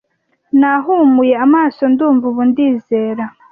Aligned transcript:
nahumuye 0.59 1.33
amaso 1.45 1.81
ndumva 1.93 2.23
ubu 2.31 2.41
ndizera 2.49 3.25